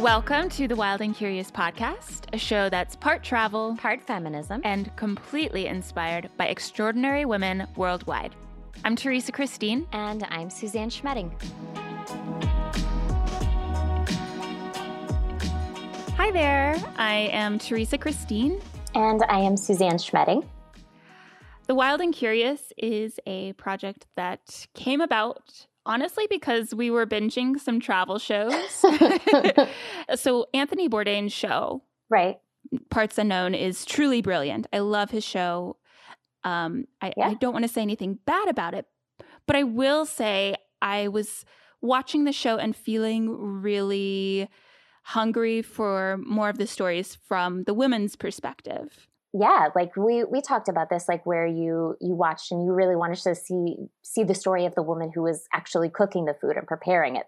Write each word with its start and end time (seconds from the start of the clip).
Welcome 0.00 0.48
to 0.50 0.66
the 0.66 0.76
Wild 0.76 1.02
and 1.02 1.14
Curious 1.14 1.50
podcast, 1.50 2.22
a 2.32 2.38
show 2.38 2.70
that's 2.70 2.96
part 2.96 3.22
travel, 3.22 3.76
part 3.76 4.00
feminism, 4.00 4.62
and 4.64 4.90
completely 4.96 5.66
inspired 5.66 6.30
by 6.38 6.46
extraordinary 6.46 7.26
women 7.26 7.66
worldwide. 7.76 8.34
I'm 8.82 8.96
Theresa 8.96 9.30
Christine. 9.30 9.86
And 9.92 10.26
I'm 10.30 10.48
Suzanne 10.48 10.88
Schmetting. 10.88 11.30
Hi 16.16 16.30
there. 16.30 16.82
I 16.96 17.28
am 17.30 17.58
Theresa 17.58 17.98
Christine. 17.98 18.58
And 18.94 19.22
I 19.28 19.40
am 19.40 19.58
Suzanne 19.58 19.98
Schmetting. 19.98 20.46
The 21.66 21.74
Wild 21.74 22.00
and 22.00 22.14
Curious 22.14 22.72
is 22.78 23.20
a 23.26 23.52
project 23.52 24.06
that 24.16 24.66
came 24.72 25.02
about 25.02 25.66
honestly 25.90 26.26
because 26.30 26.72
we 26.72 26.90
were 26.90 27.04
binging 27.04 27.58
some 27.58 27.80
travel 27.80 28.18
shows. 28.18 28.54
so 30.14 30.46
Anthony 30.54 30.88
Bourdain's 30.88 31.32
show, 31.32 31.82
right, 32.08 32.38
Parts 32.90 33.18
Unknown, 33.18 33.54
is 33.54 33.84
truly 33.84 34.22
brilliant. 34.22 34.68
I 34.72 34.78
love 34.78 35.10
his 35.10 35.24
show. 35.24 35.76
Um, 36.44 36.84
I, 37.02 37.12
yeah. 37.16 37.28
I 37.28 37.34
don't 37.34 37.52
want 37.52 37.64
to 37.64 37.68
say 37.68 37.82
anything 37.82 38.18
bad 38.24 38.48
about 38.48 38.72
it, 38.74 38.86
but 39.46 39.56
I 39.56 39.64
will 39.64 40.06
say 40.06 40.54
I 40.80 41.08
was 41.08 41.44
watching 41.82 42.24
the 42.24 42.32
show 42.32 42.56
and 42.56 42.74
feeling 42.74 43.28
really 43.28 44.48
hungry 45.02 45.60
for 45.60 46.18
more 46.24 46.48
of 46.48 46.58
the 46.58 46.66
stories 46.68 47.18
from 47.26 47.64
the 47.64 47.74
women's 47.74 48.14
perspective 48.14 49.08
yeah 49.32 49.68
like 49.74 49.96
we 49.96 50.24
we 50.24 50.40
talked 50.40 50.68
about 50.68 50.90
this 50.90 51.08
like 51.08 51.24
where 51.24 51.46
you 51.46 51.96
you 52.00 52.14
watched 52.14 52.50
and 52.50 52.64
you 52.64 52.72
really 52.72 52.96
wanted 52.96 53.18
to 53.18 53.34
see 53.34 53.76
see 54.02 54.24
the 54.24 54.34
story 54.34 54.66
of 54.66 54.74
the 54.74 54.82
woman 54.82 55.10
who 55.14 55.22
was 55.22 55.46
actually 55.52 55.88
cooking 55.88 56.24
the 56.24 56.34
food 56.34 56.56
and 56.56 56.66
preparing 56.66 57.16
it. 57.16 57.26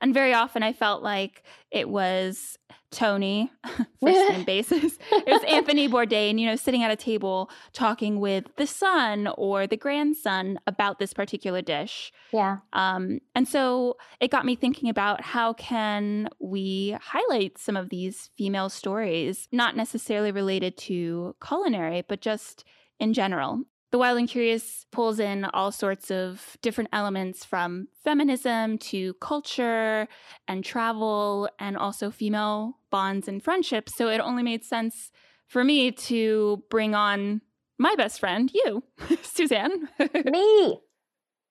And 0.00 0.12
very 0.12 0.34
often 0.34 0.62
I 0.62 0.72
felt 0.72 1.02
like 1.02 1.44
it 1.70 1.88
was 1.88 2.58
Tony, 2.90 3.50
first 4.00 4.30
name 4.30 4.44
basis. 4.46 4.98
It 5.12 5.26
was 5.26 5.42
Anthony 5.46 5.88
Bourdain, 5.88 6.38
you 6.38 6.46
know, 6.46 6.56
sitting 6.56 6.82
at 6.82 6.90
a 6.90 6.96
table 6.96 7.50
talking 7.72 8.20
with 8.20 8.44
the 8.56 8.66
son 8.66 9.28
or 9.36 9.66
the 9.66 9.76
grandson 9.76 10.58
about 10.66 10.98
this 10.98 11.12
particular 11.12 11.62
dish. 11.62 12.12
Yeah. 12.32 12.58
Um, 12.72 13.20
and 13.34 13.46
so 13.46 13.96
it 14.20 14.30
got 14.30 14.46
me 14.46 14.56
thinking 14.56 14.88
about 14.88 15.22
how 15.22 15.52
can 15.52 16.28
we 16.38 16.96
highlight 17.00 17.58
some 17.58 17.76
of 17.76 17.90
these 17.90 18.30
female 18.38 18.68
stories, 18.68 19.48
not 19.52 19.76
necessarily 19.76 20.32
related 20.32 20.76
to 20.78 21.34
culinary, 21.46 22.04
but 22.08 22.20
just 22.20 22.64
in 22.98 23.12
general. 23.12 23.64
The 23.90 23.98
Wild 23.98 24.18
and 24.18 24.28
Curious 24.28 24.84
pulls 24.92 25.18
in 25.18 25.46
all 25.46 25.72
sorts 25.72 26.10
of 26.10 26.58
different 26.60 26.90
elements 26.92 27.44
from 27.44 27.88
feminism 28.04 28.76
to 28.78 29.14
culture 29.14 30.06
and 30.46 30.62
travel 30.62 31.48
and 31.58 31.76
also 31.76 32.10
female 32.10 32.78
bonds 32.90 33.28
and 33.28 33.42
friendships. 33.42 33.96
So 33.96 34.08
it 34.08 34.20
only 34.20 34.42
made 34.42 34.62
sense 34.62 35.10
for 35.46 35.64
me 35.64 35.90
to 35.92 36.62
bring 36.68 36.94
on 36.94 37.40
my 37.78 37.94
best 37.96 38.20
friend, 38.20 38.50
you, 38.52 38.82
Suzanne. 39.22 39.88
me 40.26 40.80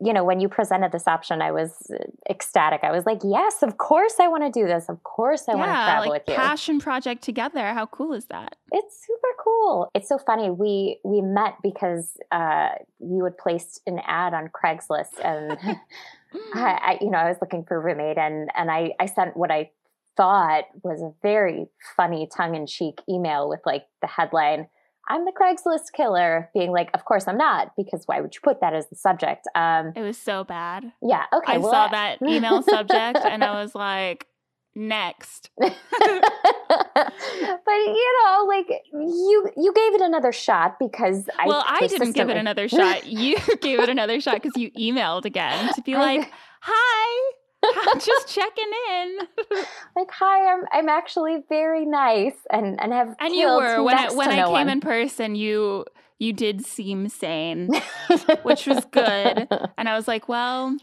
you 0.00 0.12
know, 0.12 0.24
when 0.24 0.38
you 0.40 0.48
presented 0.48 0.92
this 0.92 1.08
option, 1.08 1.42
I 1.42 1.50
was 1.50 1.90
ecstatic. 2.30 2.80
I 2.84 2.92
was 2.92 3.04
like, 3.04 3.20
yes, 3.24 3.62
of 3.62 3.78
course 3.78 4.14
I 4.20 4.28
want 4.28 4.44
to 4.44 4.50
do 4.50 4.66
this. 4.66 4.88
Of 4.88 5.02
course 5.02 5.48
I 5.48 5.52
yeah, 5.52 5.58
want 5.58 5.70
to 5.70 5.74
travel 5.74 6.10
like 6.10 6.20
with 6.20 6.28
you. 6.28 6.34
Passion 6.34 6.78
project 6.78 7.22
together. 7.22 7.72
How 7.74 7.86
cool 7.86 8.12
is 8.12 8.26
that? 8.26 8.56
It's 8.70 9.04
super 9.06 9.28
cool. 9.42 9.90
It's 9.94 10.08
so 10.08 10.18
funny. 10.18 10.50
We 10.50 11.00
we 11.04 11.20
met 11.20 11.54
because 11.62 12.16
uh, 12.30 12.70
you 13.00 13.24
had 13.24 13.36
placed 13.38 13.82
an 13.86 14.00
ad 14.06 14.34
on 14.34 14.48
Craigslist, 14.48 15.18
and 15.24 15.52
I, 16.54 16.54
I, 16.54 16.98
you 17.00 17.10
know, 17.10 17.18
I 17.18 17.28
was 17.28 17.38
looking 17.40 17.64
for 17.64 17.76
a 17.76 17.80
roommate, 17.80 18.18
and 18.18 18.50
and 18.54 18.70
I 18.70 18.92
I 19.00 19.06
sent 19.06 19.36
what 19.36 19.50
I 19.50 19.70
thought 20.16 20.64
was 20.82 21.00
a 21.00 21.12
very 21.22 21.66
funny 21.96 22.28
tongue 22.36 22.54
in 22.54 22.66
cheek 22.66 23.00
email 23.08 23.48
with 23.48 23.60
like 23.64 23.84
the 24.00 24.08
headline 24.08 24.68
I'm 25.08 25.24
the 25.24 25.32
Craigslist 25.32 25.92
killer, 25.94 26.50
being 26.54 26.70
like, 26.70 26.90
of 26.94 27.04
course 27.04 27.26
I'm 27.26 27.38
not, 27.38 27.72
because 27.76 28.02
why 28.06 28.20
would 28.20 28.34
you 28.34 28.40
put 28.42 28.60
that 28.60 28.74
as 28.74 28.88
the 28.88 28.96
subject? 28.96 29.46
Um, 29.54 29.92
it 29.96 30.02
was 30.02 30.18
so 30.18 30.44
bad. 30.44 30.92
Yeah. 31.02 31.24
Okay. 31.32 31.54
I 31.54 31.58
well, 31.58 31.70
saw 31.70 31.88
that 31.88 32.20
email 32.26 32.62
subject 32.62 33.18
and 33.18 33.42
I 33.42 33.62
was 33.62 33.74
like, 33.74 34.26
next. 34.78 35.50
but 35.58 35.72
you 37.68 38.18
know, 38.22 38.44
like 38.46 38.68
you 38.92 39.50
you 39.56 39.72
gave 39.74 39.94
it 39.94 40.00
another 40.00 40.32
shot 40.32 40.78
because 40.78 41.28
I 41.38 41.46
well, 41.46 41.64
I 41.66 41.86
didn't 41.86 42.12
give 42.12 42.30
it 42.30 42.36
another 42.36 42.68
shot. 42.68 43.06
You 43.06 43.36
gave 43.60 43.80
it 43.80 43.88
another 43.88 44.20
shot 44.20 44.40
because 44.40 44.56
you 44.56 44.70
emailed 44.72 45.24
again 45.24 45.74
to 45.74 45.82
be 45.82 45.94
like, 45.94 46.30
"Hi, 46.60 47.32
just 47.94 48.28
checking 48.28 48.70
in. 48.92 49.18
like, 49.96 50.10
hi, 50.10 50.52
I'm 50.52 50.64
I'm 50.72 50.88
actually 50.88 51.44
very 51.48 51.84
nice 51.84 52.36
and 52.50 52.80
and 52.80 52.92
have 52.92 53.14
and 53.20 53.34
you 53.34 53.46
were 53.46 53.82
when 53.82 53.98
I, 53.98 54.12
when 54.12 54.30
I 54.30 54.44
came 54.44 54.52
one. 54.52 54.68
in 54.68 54.80
person. 54.80 55.34
You 55.34 55.84
you 56.18 56.32
did 56.32 56.64
seem 56.64 57.08
sane, 57.08 57.70
which 58.42 58.66
was 58.66 58.84
good. 58.86 59.48
And 59.78 59.88
I 59.88 59.94
was 59.94 60.08
like, 60.08 60.28
well, 60.28 60.76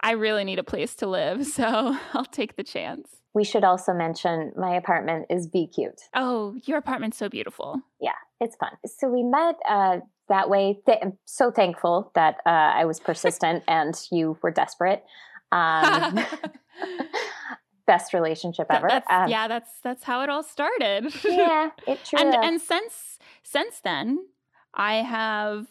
I 0.00 0.12
really 0.12 0.44
need 0.44 0.58
a 0.58 0.64
place 0.64 0.94
to 0.96 1.06
live, 1.06 1.46
so 1.46 1.96
I'll 2.12 2.24
take 2.24 2.56
the 2.56 2.64
chance. 2.64 3.08
We 3.34 3.44
should 3.44 3.64
also 3.64 3.92
mention 3.92 4.52
my 4.56 4.74
apartment 4.76 5.26
is 5.28 5.46
be 5.46 5.66
cute. 5.66 6.00
Oh, 6.14 6.56
your 6.64 6.78
apartment's 6.78 7.18
so 7.18 7.28
beautiful. 7.28 7.82
Yeah, 8.00 8.12
it's 8.40 8.56
fun. 8.56 8.70
So 8.86 9.08
we 9.08 9.22
met 9.22 9.56
uh, 9.68 9.98
that 10.28 10.48
way. 10.48 10.80
Th- 10.86 10.98
I'm 11.02 11.18
so 11.26 11.50
thankful 11.50 12.10
that 12.14 12.36
uh, 12.46 12.48
I 12.48 12.86
was 12.86 12.98
persistent 12.98 13.62
and 13.68 13.94
you 14.10 14.38
were 14.42 14.50
desperate. 14.50 15.04
Um, 15.56 16.20
best 17.86 18.12
relationship 18.12 18.66
ever. 18.70 18.88
That's, 18.88 19.06
um, 19.10 19.28
yeah, 19.28 19.48
that's 19.48 19.70
that's 19.82 20.04
how 20.04 20.22
it 20.22 20.28
all 20.28 20.42
started. 20.42 21.12
yeah, 21.24 21.70
it 21.86 22.04
true. 22.04 22.18
And 22.18 22.34
and 22.34 22.60
since 22.60 23.18
since 23.42 23.80
then, 23.80 24.26
I 24.74 24.96
have 24.96 25.66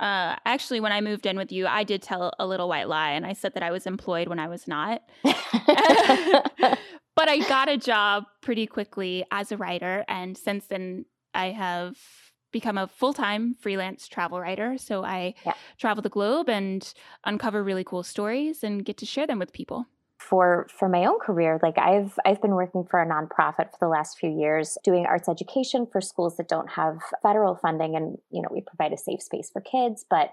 uh, 0.00 0.36
actually, 0.46 0.78
when 0.78 0.92
I 0.92 1.00
moved 1.00 1.26
in 1.26 1.36
with 1.36 1.50
you, 1.50 1.66
I 1.66 1.82
did 1.82 2.02
tell 2.02 2.32
a 2.38 2.46
little 2.46 2.68
white 2.68 2.88
lie, 2.88 3.10
and 3.10 3.26
I 3.26 3.32
said 3.32 3.54
that 3.54 3.64
I 3.64 3.72
was 3.72 3.86
employed 3.86 4.28
when 4.28 4.38
I 4.38 4.46
was 4.46 4.68
not. 4.68 5.02
but 5.24 7.28
I 7.28 7.44
got 7.48 7.68
a 7.68 7.76
job 7.76 8.24
pretty 8.40 8.68
quickly 8.68 9.24
as 9.32 9.50
a 9.50 9.56
writer, 9.56 10.04
and 10.06 10.38
since 10.38 10.66
then, 10.66 11.06
I 11.34 11.46
have 11.46 11.96
become 12.52 12.78
a 12.78 12.86
full-time 12.86 13.54
freelance 13.60 14.08
travel 14.08 14.40
writer. 14.40 14.78
So 14.78 15.04
i 15.04 15.34
yeah. 15.44 15.54
travel 15.78 16.02
the 16.02 16.08
globe 16.08 16.48
and 16.48 16.92
uncover 17.24 17.62
really 17.62 17.84
cool 17.84 18.02
stories 18.02 18.64
and 18.64 18.84
get 18.84 18.96
to 18.98 19.06
share 19.06 19.26
them 19.26 19.38
with 19.38 19.52
people. 19.52 19.86
For 20.18 20.66
for 20.76 20.88
my 20.88 21.04
own 21.04 21.20
career 21.20 21.60
like 21.62 21.78
i've 21.78 22.18
i've 22.24 22.42
been 22.42 22.56
working 22.56 22.84
for 22.84 23.00
a 23.00 23.06
nonprofit 23.06 23.70
for 23.70 23.78
the 23.80 23.88
last 23.88 24.18
few 24.18 24.28
years 24.28 24.76
doing 24.82 25.06
arts 25.06 25.28
education 25.28 25.86
for 25.86 26.00
schools 26.00 26.36
that 26.38 26.48
don't 26.48 26.70
have 26.70 26.98
federal 27.22 27.54
funding. 27.54 27.94
And 27.96 28.18
you 28.30 28.42
know 28.42 28.48
we 28.50 28.60
provide 28.60 28.92
a 28.92 28.98
safe 28.98 29.22
space 29.22 29.48
for 29.50 29.60
kids. 29.60 30.04
But 30.08 30.32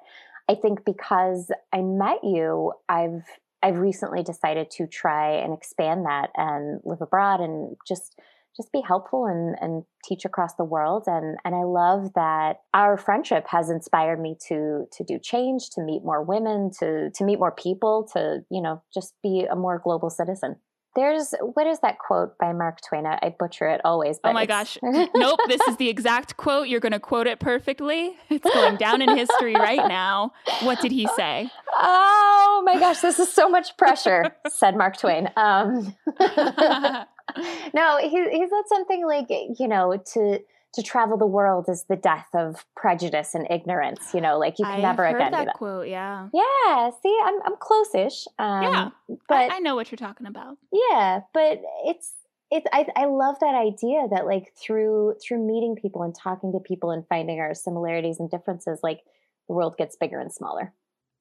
i 0.49 0.55
think 0.55 0.85
because 0.85 1.51
i 1.73 1.81
met 1.81 2.23
you 2.23 2.71
i've 2.89 3.23
i've 3.63 3.77
recently 3.77 4.23
decided 4.23 4.69
to 4.69 4.87
try 4.87 5.31
and 5.31 5.53
expand 5.53 6.05
that 6.05 6.29
and 6.35 6.81
live 6.83 7.01
abroad 7.01 7.39
and 7.39 7.75
just 7.87 8.19
just 8.55 8.71
be 8.71 8.81
helpful 8.81 9.25
and, 9.25 9.55
and 9.59 9.83
teach 10.03 10.25
across 10.25 10.53
the 10.55 10.63
world. 10.63 11.03
And, 11.07 11.37
and 11.43 11.55
I 11.55 11.63
love 11.63 12.13
that 12.15 12.61
our 12.73 12.97
friendship 12.97 13.45
has 13.49 13.69
inspired 13.69 14.19
me 14.19 14.37
to, 14.47 14.85
to 14.91 15.03
do 15.03 15.19
change, 15.19 15.69
to 15.71 15.81
meet 15.81 16.03
more 16.03 16.23
women, 16.23 16.71
to, 16.79 17.11
to 17.11 17.23
meet 17.23 17.39
more 17.39 17.51
people, 17.51 18.07
to, 18.13 18.39
you 18.49 18.61
know, 18.61 18.81
just 18.93 19.13
be 19.21 19.45
a 19.49 19.55
more 19.55 19.81
global 19.83 20.09
citizen. 20.09 20.57
There's 20.95 21.33
what 21.41 21.67
is 21.67 21.81
that 21.81 21.99
quote 21.99 22.37
by 22.37 22.53
Mark 22.53 22.79
Twain? 22.87 23.05
I 23.05 23.35
butcher 23.37 23.67
it 23.67 23.81
always. 23.83 24.17
oh 24.23 24.31
my 24.31 24.45
gosh! 24.45 24.77
nope, 24.81 25.39
this 25.49 25.59
is 25.67 25.75
the 25.75 25.89
exact 25.89 26.37
quote. 26.37 26.69
You're 26.69 26.79
going 26.79 26.93
to 26.93 27.01
quote 27.01 27.27
it 27.27 27.39
perfectly. 27.39 28.15
It's 28.29 28.49
going 28.49 28.77
down 28.77 29.01
in 29.01 29.17
history 29.17 29.55
right 29.55 29.89
now. 29.89 30.31
What 30.63 30.79
did 30.79 30.93
he 30.93 31.05
say? 31.07 31.51
Oh 31.73 32.61
my 32.65 32.79
gosh, 32.79 32.99
this 32.99 33.19
is 33.19 33.29
so 33.29 33.49
much 33.49 33.75
pressure," 33.75 34.37
said 34.49 34.77
Mark 34.77 34.97
Twain. 34.97 35.29
Um, 35.35 35.93
no, 37.73 37.97
he 38.01 38.09
he 38.09 38.47
said 38.47 38.63
something 38.67 39.05
like, 39.05 39.27
you 39.29 39.67
know, 39.67 40.01
to 40.13 40.39
to 40.73 40.83
travel 40.83 41.17
the 41.17 41.25
world 41.25 41.69
is 41.69 41.85
the 41.87 41.95
death 41.95 42.27
of 42.33 42.65
prejudice 42.75 43.33
and 43.33 43.47
ignorance. 43.49 44.13
You 44.13 44.21
know, 44.21 44.37
like 44.37 44.59
you 44.59 44.65
can 44.65 44.75
I've 44.75 44.81
never 44.81 45.05
heard 45.05 45.15
again 45.15 45.31
that, 45.31 45.45
that 45.45 45.55
quote. 45.55 45.87
Yeah. 45.87 46.29
Yeah. 46.33 46.89
See, 47.01 47.17
I'm 47.23 47.41
I'm 47.45 47.55
close-ish. 47.57 48.27
Um, 48.39 48.63
yeah. 48.63 48.89
But 49.27 49.51
I, 49.51 49.57
I 49.57 49.59
know 49.59 49.75
what 49.75 49.91
you're 49.91 49.97
talking 49.97 50.27
about. 50.27 50.57
Yeah, 50.71 51.21
but 51.33 51.61
it's 51.85 52.13
it's 52.51 52.67
I, 52.71 52.85
I 52.95 53.05
love 53.05 53.35
that 53.41 53.55
idea 53.55 54.07
that 54.11 54.25
like 54.25 54.53
through 54.55 55.15
through 55.21 55.45
meeting 55.45 55.75
people 55.75 56.03
and 56.03 56.15
talking 56.15 56.51
to 56.53 56.59
people 56.59 56.91
and 56.91 57.05
finding 57.07 57.39
our 57.39 57.53
similarities 57.53 58.19
and 58.19 58.29
differences 58.29 58.79
like 58.83 59.01
the 59.47 59.53
world 59.53 59.77
gets 59.77 59.95
bigger 59.95 60.19
and 60.19 60.31
smaller 60.31 60.73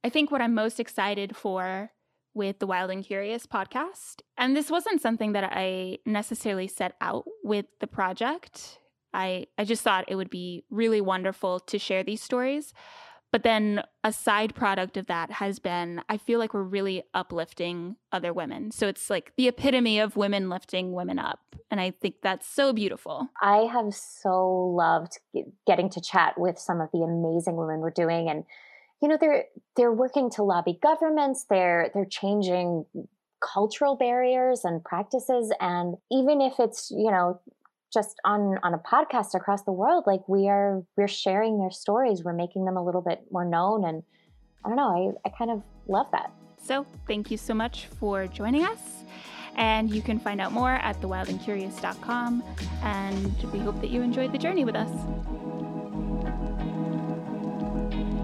i 0.02 0.08
think 0.08 0.30
what 0.30 0.40
i'm 0.40 0.54
most 0.54 0.78
excited 0.78 1.36
for 1.36 1.90
with 2.34 2.58
the 2.58 2.66
Wild 2.66 2.90
and 2.90 3.04
Curious 3.04 3.46
podcast. 3.46 4.20
And 4.36 4.56
this 4.56 4.70
wasn't 4.70 5.00
something 5.00 5.32
that 5.32 5.44
I 5.52 5.98
necessarily 6.04 6.68
set 6.68 6.94
out 7.00 7.24
with 7.42 7.66
the 7.80 7.86
project. 7.86 8.78
I, 9.12 9.46
I 9.56 9.64
just 9.64 9.82
thought 9.82 10.04
it 10.08 10.16
would 10.16 10.30
be 10.30 10.64
really 10.70 11.00
wonderful 11.00 11.60
to 11.60 11.78
share 11.78 12.02
these 12.02 12.22
stories. 12.22 12.74
But 13.34 13.42
then 13.42 13.82
a 14.04 14.12
side 14.12 14.54
product 14.54 14.96
of 14.96 15.06
that 15.06 15.28
has 15.32 15.58
been 15.58 16.02
I 16.08 16.18
feel 16.18 16.38
like 16.38 16.54
we're 16.54 16.62
really 16.62 17.02
uplifting 17.14 17.96
other 18.12 18.32
women. 18.32 18.70
So 18.70 18.86
it's 18.86 19.10
like 19.10 19.32
the 19.36 19.48
epitome 19.48 19.98
of 19.98 20.16
women 20.16 20.48
lifting 20.48 20.92
women 20.92 21.18
up. 21.18 21.40
And 21.68 21.80
I 21.80 21.90
think 21.90 22.16
that's 22.22 22.46
so 22.46 22.72
beautiful. 22.72 23.28
I 23.42 23.68
have 23.72 23.92
so 23.92 24.72
loved 24.76 25.18
getting 25.66 25.90
to 25.90 26.00
chat 26.00 26.38
with 26.38 26.60
some 26.60 26.80
of 26.80 26.90
the 26.92 27.00
amazing 27.02 27.56
women 27.56 27.80
we're 27.80 27.90
doing 27.90 28.28
and 28.28 28.44
you 29.04 29.08
know 29.08 29.18
they're 29.20 29.44
they're 29.76 29.92
working 29.92 30.30
to 30.30 30.42
lobby 30.42 30.78
governments 30.82 31.44
they're 31.50 31.90
they're 31.92 32.06
changing 32.06 32.86
cultural 33.42 33.96
barriers 33.96 34.64
and 34.64 34.82
practices 34.82 35.52
and 35.60 35.96
even 36.10 36.40
if 36.40 36.54
it's 36.58 36.90
you 36.90 37.10
know 37.10 37.38
just 37.92 38.16
on 38.24 38.58
on 38.62 38.72
a 38.72 38.78
podcast 38.78 39.34
across 39.34 39.62
the 39.64 39.72
world 39.72 40.04
like 40.06 40.26
we 40.26 40.48
are 40.48 40.82
we're 40.96 41.06
sharing 41.06 41.58
their 41.58 41.70
stories 41.70 42.22
we're 42.24 42.32
making 42.32 42.64
them 42.64 42.78
a 42.78 42.82
little 42.82 43.02
bit 43.02 43.20
more 43.30 43.44
known 43.44 43.84
and 43.84 44.02
i 44.64 44.68
don't 44.70 44.76
know 44.76 45.12
i, 45.22 45.28
I 45.28 45.32
kind 45.36 45.50
of 45.50 45.62
love 45.86 46.06
that. 46.12 46.32
So 46.56 46.86
thank 47.06 47.30
you 47.30 47.36
so 47.36 47.52
much 47.52 47.88
for 48.00 48.26
joining 48.26 48.64
us 48.64 49.02
and 49.56 49.94
you 49.94 50.00
can 50.00 50.18
find 50.18 50.40
out 50.40 50.50
more 50.50 50.72
at 50.72 50.98
thewildandcurious.com 51.02 52.42
and 52.82 53.52
we 53.52 53.58
hope 53.58 53.78
that 53.82 53.90
you 53.90 54.00
enjoyed 54.00 54.32
the 54.32 54.38
journey 54.38 54.64
with 54.64 54.74
us 54.74 54.90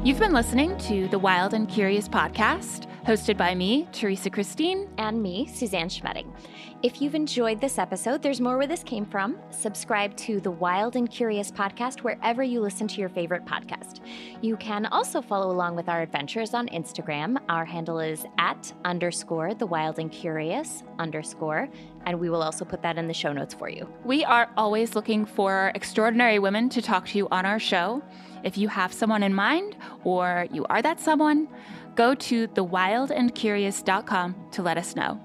You've 0.03 0.19
been 0.19 0.33
listening 0.33 0.79
to 0.79 1.09
the 1.09 1.19
Wild 1.19 1.53
and 1.53 1.69
Curious 1.69 2.09
podcast, 2.09 2.87
hosted 3.05 3.37
by 3.37 3.55
me, 3.55 3.87
Theresa 3.93 4.31
Christine, 4.31 4.89
and 4.97 5.23
me, 5.23 5.47
Suzanne 5.47 5.91
Schmetting. 5.91 6.33
If 6.83 7.03
you've 7.03 7.15
enjoyed 7.15 7.61
this 7.61 7.79
episode, 7.79 8.23
there's 8.23 8.41
more 8.41 8.57
where 8.57 8.67
this 8.67 8.83
came 8.83 9.05
from. 9.05 9.37
Subscribe 9.51 10.17
to 10.17 10.41
the 10.41 10.51
Wild 10.51 10.97
and 10.97 11.11
Curious 11.11 11.51
podcast 11.51 12.01
wherever 12.01 12.43
you 12.43 12.63
listen 12.63 12.89
to 12.89 12.99
your 12.99 13.11
favorite 13.11 13.45
podcast. 13.45 14.00
You 14.41 14.57
can 14.57 14.87
also 14.87 15.21
follow 15.21 15.51
along 15.51 15.77
with 15.77 15.89
our 15.89 16.03
adventures 16.03 16.55
on 16.55 16.69
Instagram. 16.69 17.39
Our 17.49 17.65
handle 17.65 17.99
is 18.01 18.25
at 18.39 18.73
underscore 18.85 19.55
the 19.55 19.67
wild 19.67 19.99
and 19.99 20.11
curious 20.11 20.83
underscore, 20.99 21.69
and 22.07 22.19
we 22.19 22.31
will 22.31 22.43
also 22.43 22.65
put 22.65 22.83
that 22.83 22.99
in 22.99 23.09
the 23.09 23.15
show 23.15 23.33
notes 23.33 23.55
for 23.55 23.69
you. 23.69 23.89
We 24.05 24.25
are 24.25 24.51
always 24.57 24.95
looking 24.95 25.27
for 25.27 25.73
extraordinary 25.75 26.39
women 26.39 26.69
to 26.71 26.83
talk 26.83 27.07
to 27.09 27.19
you 27.19 27.29
on 27.31 27.47
our 27.47 27.59
show. 27.59 28.03
If 28.45 28.57
you 28.57 28.69
have 28.69 28.93
someone 28.93 29.23
in 29.23 29.35
mind 29.35 29.77
or 30.05 30.47
you 30.51 30.65
are 30.67 30.83
that 30.83 31.01
someone, 31.01 31.49
go 31.95 32.15
to 32.15 32.49
thewildandcurious.com 32.49 34.37
to 34.53 34.63
let 34.63 34.79
us 34.79 34.97
know. 34.97 35.21